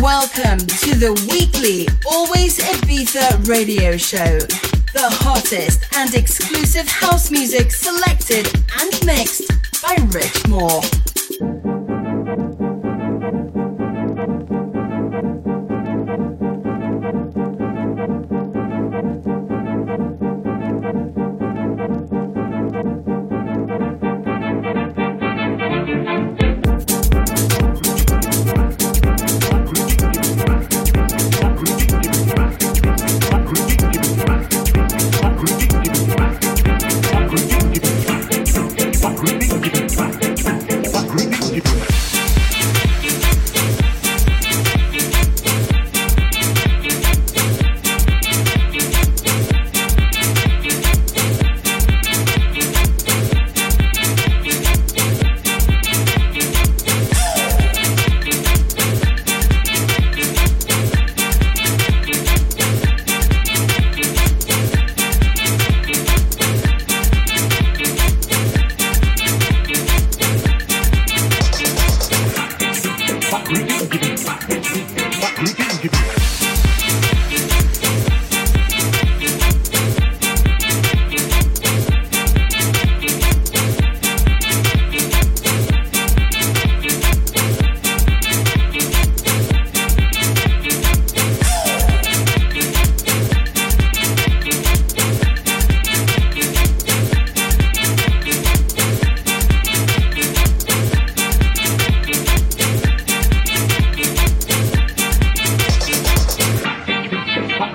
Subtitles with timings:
[0.00, 4.38] Welcome to the weekly Always Ibiza radio show.
[4.92, 8.46] The hottest and exclusive house music selected
[8.80, 9.48] and mixed
[9.82, 10.82] by Rich Moore.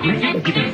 [0.02, 0.69] Thank you.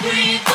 [0.00, 0.52] But I've